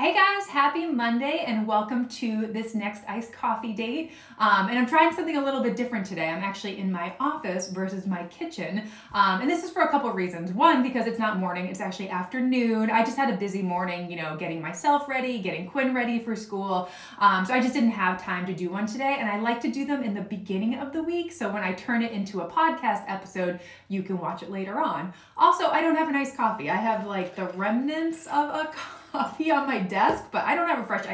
[0.00, 4.12] Hey guys, happy Monday and welcome to this next iced coffee date.
[4.38, 6.28] Um, and I'm trying something a little bit different today.
[6.28, 8.88] I'm actually in my office versus my kitchen.
[9.12, 10.52] Um, and this is for a couple reasons.
[10.52, 12.90] One, because it's not morning, it's actually afternoon.
[12.92, 16.36] I just had a busy morning, you know, getting myself ready, getting Quinn ready for
[16.36, 16.88] school.
[17.18, 19.16] Um, so I just didn't have time to do one today.
[19.18, 21.32] And I like to do them in the beginning of the week.
[21.32, 23.58] So when I turn it into a podcast episode,
[23.88, 25.12] you can watch it later on.
[25.36, 26.70] Also, I don't have an iced coffee.
[26.70, 30.78] I have like the remnants of a coffee on my desk, but I don't have
[30.78, 31.04] a fresh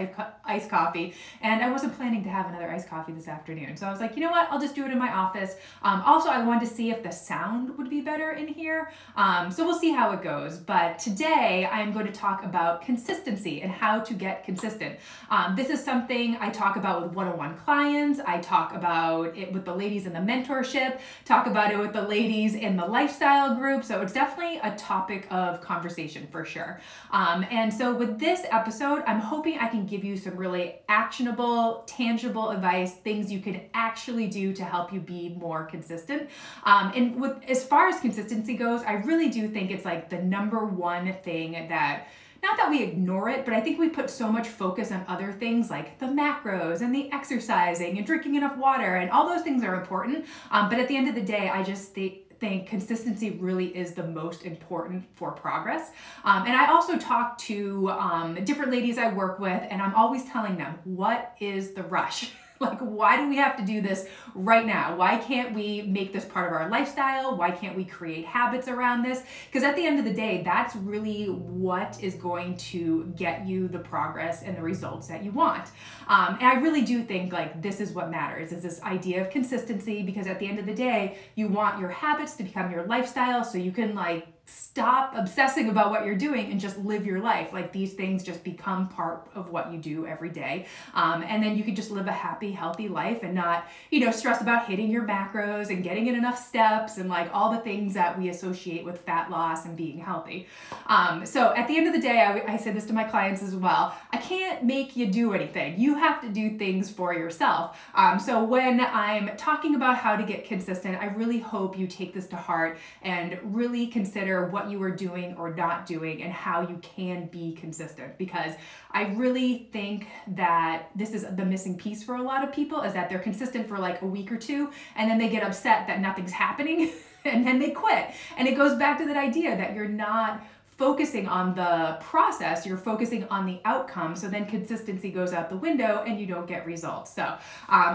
[0.44, 1.14] iced coffee.
[1.40, 3.76] And I wasn't planning to have another iced coffee this afternoon.
[3.76, 4.48] So I was like, you know what?
[4.50, 5.56] I'll just do it in my office.
[5.82, 8.92] Um, also, I wanted to see if the sound would be better in here.
[9.16, 10.58] Um, so we'll see how it goes.
[10.58, 14.98] But today I'm going to talk about consistency and how to get consistent.
[15.30, 18.20] Um, this is something I talk about with one on one clients.
[18.26, 22.02] I talk about it with the ladies in the mentorship, talk about it with the
[22.02, 23.84] ladies in the lifestyle group.
[23.84, 26.80] So it's definitely a topic of conversation for sure.
[27.10, 30.76] Um, and so so, with this episode, I'm hoping I can give you some really
[30.88, 36.30] actionable, tangible advice, things you can actually do to help you be more consistent.
[36.64, 40.16] Um, and with as far as consistency goes, I really do think it's like the
[40.16, 42.06] number one thing that
[42.42, 45.30] not that we ignore it, but I think we put so much focus on other
[45.32, 49.62] things like the macros and the exercising and drinking enough water, and all those things
[49.62, 50.24] are important.
[50.50, 53.92] Um, but at the end of the day, I just think think consistency really is
[53.92, 55.90] the most important for progress.
[56.24, 60.24] Um, and I also talk to um, different ladies I work with, and I'm always
[60.24, 62.32] telling them, what is the rush?
[62.60, 64.96] Like, why do we have to do this right now?
[64.96, 67.36] Why can't we make this part of our lifestyle?
[67.36, 69.22] Why can't we create habits around this?
[69.46, 73.68] Because at the end of the day, that's really what is going to get you
[73.68, 75.68] the progress and the results that you want.
[76.06, 79.30] Um, and I really do think like this is what matters is this idea of
[79.30, 82.86] consistency because at the end of the day, you want your habits to become your
[82.86, 87.20] lifestyle so you can like stop obsessing about what you're doing and just live your
[87.20, 87.52] life.
[87.52, 90.66] Like these things just become part of what you do every day.
[90.94, 94.10] Um, and then you can just live a happy, healthy life and not, you know,
[94.10, 97.94] stress about hitting your macros and getting in enough steps and like all the things
[97.94, 100.46] that we associate with fat loss and being healthy.
[100.86, 103.42] Um, so at the end of the day, I, I say this to my clients
[103.42, 105.78] as well I can't make you do anything.
[105.78, 107.80] You have to do things for yourself.
[107.94, 112.14] Um, so when I'm talking about how to get consistent, I really hope you take
[112.14, 116.60] this to heart and really consider what you are doing or not doing and how
[116.60, 118.52] you can be consistent because
[118.90, 122.92] I really think that this is the missing piece for a lot of people is
[122.94, 126.00] that they're consistent for like a week or two and then they get upset that
[126.00, 126.92] nothing's happening
[127.24, 128.10] and then they quit.
[128.36, 130.44] And it goes back to that idea that you're not
[130.76, 134.16] focusing on the process, you're focusing on the outcome.
[134.16, 137.14] So then consistency goes out the window and you don't get results.
[137.14, 137.38] So um,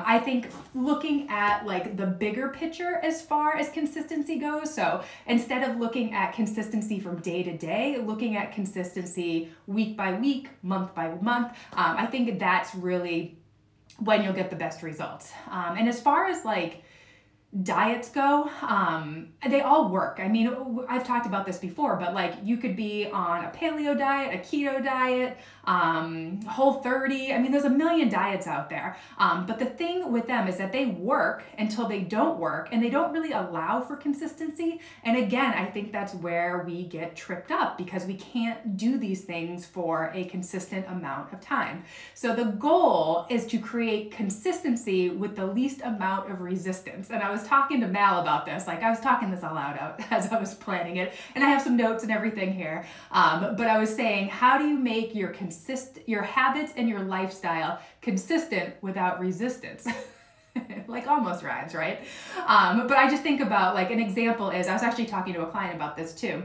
[0.06, 4.74] I think looking at like the bigger picture as far as consistency goes.
[4.74, 10.14] So instead of looking at consistency from day to day, looking at consistency week by
[10.14, 13.38] week, month by month, um, I think that's really
[13.98, 15.34] when you'll get the best results.
[15.50, 16.84] Um, and as far as like,
[17.64, 20.20] diets go, um, they all work.
[20.22, 23.98] I mean, I've talked about this before, but like you could be on a paleo
[23.98, 27.34] diet, a keto diet, um, Whole 30.
[27.34, 28.98] I mean, there's a million diets out there.
[29.18, 32.84] Um, but the thing with them is that they work until they don't work and
[32.84, 34.80] they don't really allow for consistency.
[35.04, 39.24] And again, I think that's where we get tripped up because we can't do these
[39.24, 41.84] things for a consistent amount of time.
[42.14, 47.10] So the goal is to create consistency with the least amount of resistance.
[47.10, 49.80] And I was talking to Mal about this, like I was talking this all out,
[49.80, 51.14] out as I was planning it.
[51.36, 52.86] And I have some notes and everything here.
[53.12, 57.02] Um, but I was saying, how do you make your consist your habits and your
[57.02, 59.88] lifestyle consistent without resistance.
[60.88, 62.00] like almost rhymes, right?
[62.48, 65.44] Um, but I just think about like an example is I was actually talking to
[65.44, 66.44] a client about this too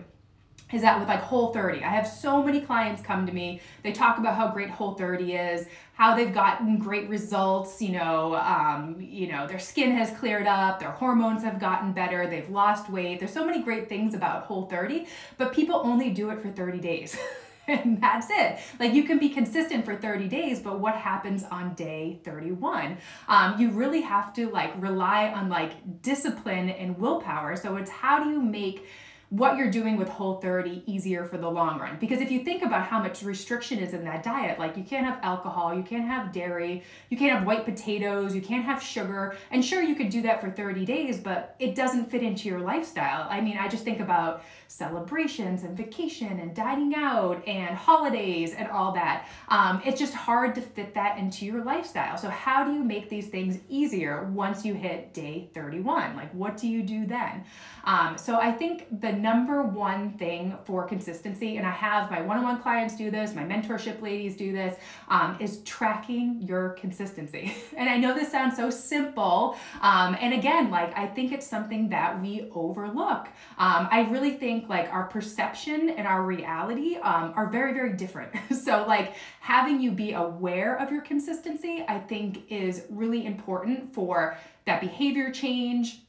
[0.73, 3.93] is that with like whole 30 i have so many clients come to me they
[3.93, 8.97] talk about how great whole 30 is how they've gotten great results you know um,
[8.99, 13.19] you know their skin has cleared up their hormones have gotten better they've lost weight
[13.19, 15.07] there's so many great things about whole 30
[15.39, 17.17] but people only do it for 30 days
[17.69, 18.59] and that's it.
[18.79, 22.99] Like you can be consistent for 30 days, but what happens on day 31?
[23.29, 27.57] Um, you really have to like rely on like discipline and willpower.
[27.57, 28.87] So it's how do you make
[29.31, 32.63] what you're doing with whole 30 easier for the long run because if you think
[32.63, 36.07] about how much restriction is in that diet like you can't have alcohol you can't
[36.07, 40.11] have dairy you can't have white potatoes you can't have sugar and sure you could
[40.11, 43.69] do that for 30 days but it doesn't fit into your lifestyle i mean i
[43.69, 44.43] just think about
[44.75, 49.29] celebrations and vacation and dining out and holidays and all that.
[49.49, 52.17] Um, it's just hard to fit that into your lifestyle.
[52.19, 56.17] So, how do you make these things easier once you hit day 31?
[56.17, 57.45] Like, what do you do then?
[57.85, 62.37] Um, so, I think the number one thing for consistency, and I have my one
[62.37, 64.79] on one clients do this, my mentorship ladies do this,
[65.09, 67.55] um, is tracking your consistency.
[67.79, 69.57] and I know this sounds so simple.
[69.81, 73.29] Um, and again, like I think it's something that we overlook.
[73.57, 78.31] Um, I really think like our perception and our reality um, are very, very different.
[78.65, 84.37] so, like having you be aware of your consistency, I think is really important for
[84.67, 86.04] that behavior change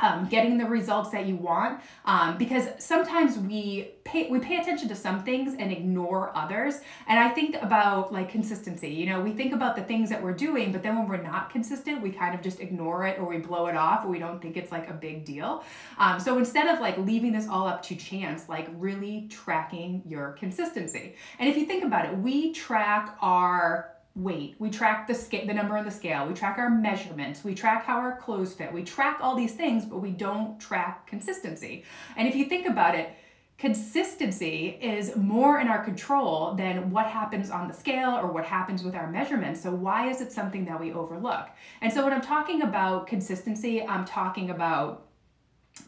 [0.00, 4.88] um, getting the results that you want um, because sometimes we pay we pay attention
[4.88, 6.80] to some things and ignore others.
[7.06, 10.32] And i think about like consistency you know we think about the things that we're
[10.32, 13.38] doing but then when we're not consistent we kind of just ignore it or we
[13.38, 15.64] blow it off or we don't think it's like a big deal.
[15.98, 20.32] Um, so instead of like leaving this all up to chance like really tracking your
[20.32, 21.14] consistency.
[21.38, 24.56] And if you think about it we track our weight.
[24.58, 26.26] We track the scale, the number on the scale.
[26.26, 27.44] We track our measurements.
[27.44, 28.72] We track how our clothes fit.
[28.72, 31.84] We track all these things, but we don't track consistency.
[32.16, 33.10] And if you think about it,
[33.58, 38.84] consistency is more in our control than what happens on the scale or what happens
[38.84, 39.60] with our measurements.
[39.60, 41.48] So why is it something that we overlook?
[41.80, 45.07] And so when I'm talking about consistency, I'm talking about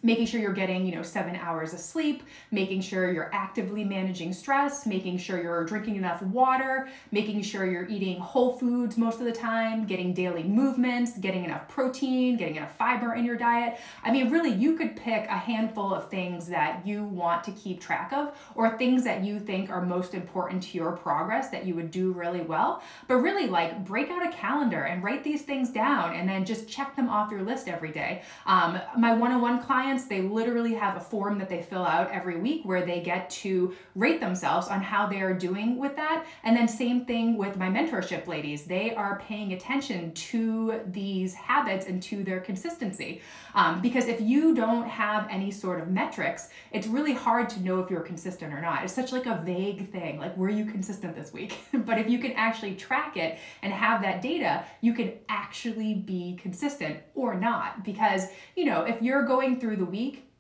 [0.03, 4.33] making sure you're getting you know seven hours of sleep making sure you're actively managing
[4.33, 9.27] stress making sure you're drinking enough water making sure you're eating whole foods most of
[9.27, 13.79] the time getting daily movements getting enough protein getting enough fiber in your diet.
[14.05, 17.81] I mean really you could pick a handful of things that you want to keep
[17.81, 21.75] track of or things that you think are most important to your progress that you
[21.75, 22.83] would do really well.
[23.09, 26.69] But really like break out a calendar and write these things down and then just
[26.69, 28.23] check them off your list every day.
[28.47, 32.39] Um, my one-on-one class clients, they literally have a form that they fill out every
[32.39, 36.27] week where they get to rate themselves on how they are doing with that.
[36.45, 41.87] And then, same thing with my mentorship ladies, they are paying attention to these habits
[41.87, 43.23] and to their consistency.
[43.55, 47.81] Um, because if you don't have any sort of metrics, it's really hard to know
[47.81, 48.85] if you're consistent or not.
[48.85, 51.59] It's such like a vague thing, like were you consistent this week?
[51.87, 56.39] but if you can actually track it and have that data, you can actually be
[56.41, 57.83] consistent or not.
[57.83, 58.27] Because,
[58.57, 60.31] you know, if you're going through the week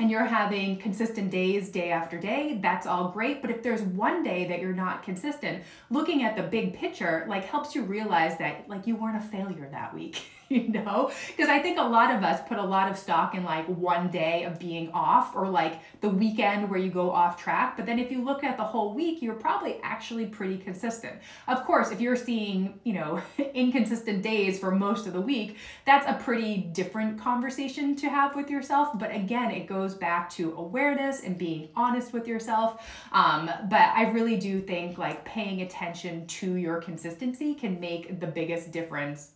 [0.00, 3.40] and you're having consistent days day after day, that's all great.
[3.40, 7.44] But if there's one day that you're not consistent, looking at the big picture like
[7.44, 10.22] helps you realize that like you weren't a failure that week.
[10.48, 11.10] you know?
[11.28, 14.08] Because I think a lot of us put a lot of stock in like one
[14.08, 17.76] day of being off or like the weekend where you go off track.
[17.76, 21.18] But then if you look at the whole week, you're probably actually pretty consistent.
[21.48, 23.22] Of course, if you're seeing, you know,
[23.54, 28.50] inconsistent days for most of the week, that's a pretty different conversation to have with
[28.50, 28.98] yourself.
[28.98, 32.86] But again, it goes back to awareness and being honest with yourself.
[33.12, 38.26] Um, but I really do think like paying attention to your consistency can make the
[38.26, 39.30] biggest difference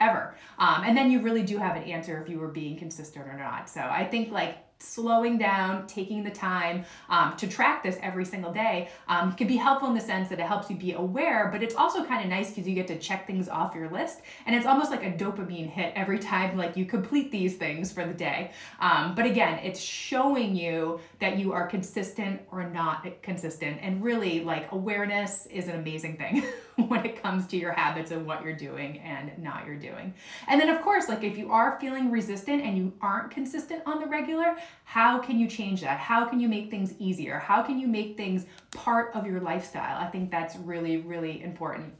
[0.00, 0.34] ever.
[0.58, 3.36] Um, and then you really do have an answer if you were being consistent or
[3.36, 3.68] not.
[3.68, 8.52] So I think like slowing down, taking the time um, to track this every single
[8.52, 11.62] day um, can be helpful in the sense that it helps you be aware, but
[11.62, 14.22] it's also kind of nice because you get to check things off your list.
[14.46, 18.04] And it's almost like a dopamine hit every time like you complete these things for
[18.04, 18.50] the day.
[18.80, 23.78] Um, but again, it's showing you that you are consistent or not consistent.
[23.82, 26.44] And really like awareness is an amazing thing
[26.88, 30.14] when it comes to your habits and what you're doing and not you're doing.
[30.48, 34.00] And then of course, like if you are feeling resistant and you aren't consistent on
[34.00, 35.98] the regular, how can you change that?
[35.98, 37.38] How can you make things easier?
[37.38, 39.96] How can you make things part of your lifestyle?
[39.96, 41.94] I think that's really, really important.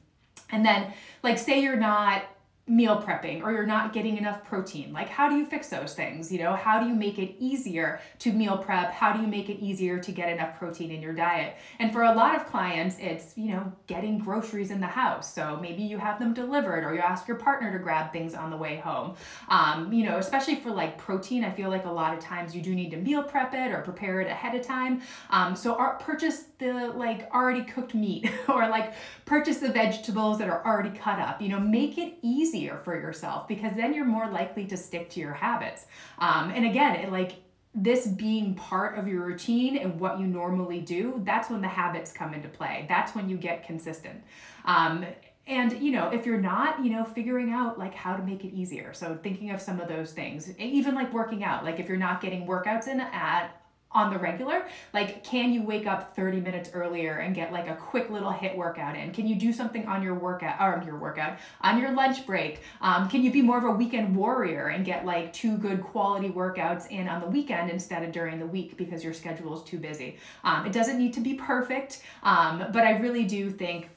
[0.51, 0.93] And then,
[1.23, 2.25] like, say you're not
[2.69, 4.93] meal prepping or you're not getting enough protein?
[4.93, 6.31] Like how do you fix those things?
[6.31, 8.93] You know how do you make it easier to meal prep?
[8.93, 11.57] How do you make it easier to get enough protein in your diet?
[11.81, 15.33] And for a lot of clients it's you know getting groceries in the house.
[15.33, 18.51] So maybe you have them delivered or you ask your partner to grab things on
[18.51, 19.17] the way home.
[19.49, 22.63] Um, you know especially for like protein i feel like a lot of times you
[22.63, 25.03] do need to meal prep it or prepare it ahead of time.
[25.31, 30.49] Um, so our, purchase the like already cooked meat or like purchase the vegetables that
[30.49, 31.43] are already cut up.
[31.43, 35.09] You know make it easy easier for yourself because then you're more likely to stick
[35.11, 35.87] to your habits.
[36.19, 37.37] Um, and again, it, like
[37.75, 42.13] this being part of your routine and what you normally do, that's when the habits
[42.13, 42.85] come into play.
[42.89, 44.23] That's when you get consistent.
[44.67, 45.07] Um,
[45.49, 48.55] and you know if you're not you know figuring out like how to make it
[48.55, 51.97] easier so thinking of some of those things even like working out like if you're
[51.97, 53.62] not getting workouts in at
[53.95, 57.75] on the regular like can you wake up 30 minutes earlier and get like a
[57.75, 59.13] quick little HIIT workout in?
[59.13, 62.61] Can you do something on your workout or your workout on your lunch break?
[62.81, 66.29] Um, can you be more of a weekend warrior and get like two good quality
[66.29, 69.79] workouts in on the weekend instead of during the week because your schedule is too
[69.79, 70.19] busy?
[70.45, 73.89] Um, it doesn't need to be perfect um, but i really do think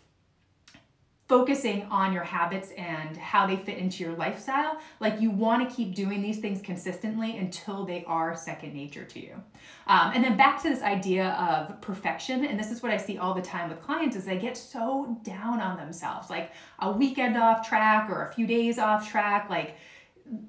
[1.28, 4.80] focusing on your habits and how they fit into your lifestyle.
[5.00, 9.20] Like you want to keep doing these things consistently until they are second nature to
[9.20, 9.34] you.
[9.88, 13.18] Um, and then back to this idea of perfection, and this is what I see
[13.18, 17.38] all the time with clients is they get so down on themselves, like a weekend
[17.38, 19.78] off track or a few days off track, like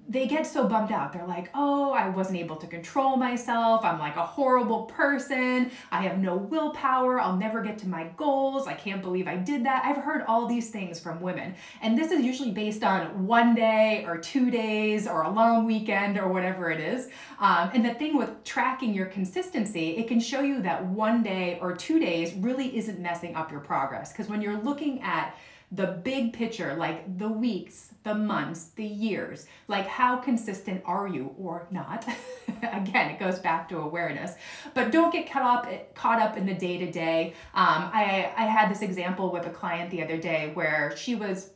[0.09, 1.13] they get so bummed out.
[1.13, 3.85] They're like, oh, I wasn't able to control myself.
[3.85, 5.71] I'm like a horrible person.
[5.91, 7.21] I have no willpower.
[7.21, 8.67] I'll never get to my goals.
[8.67, 9.85] I can't believe I did that.
[9.85, 11.55] I've heard all these things from women.
[11.83, 16.19] And this is usually based on one day or two days or a long weekend
[16.19, 17.09] or whatever it is.
[17.39, 21.59] Um, and the thing with tracking your consistency, it can show you that one day
[21.61, 24.13] or two days really isn't messing up your progress.
[24.13, 25.37] Because when you're looking at
[25.73, 31.35] the big picture, like the weeks, the months, the years, like how consistent are you
[31.39, 32.07] or not?
[32.63, 34.35] Again, it goes back to awareness.
[34.75, 37.35] But don't get caught up caught up in the day to day.
[37.55, 41.51] I I had this example with a client the other day where she was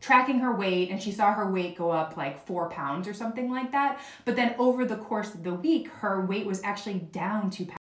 [0.00, 3.50] tracking her weight and she saw her weight go up like four pounds or something
[3.50, 4.00] like that.
[4.24, 7.79] But then over the course of the week, her weight was actually down two pounds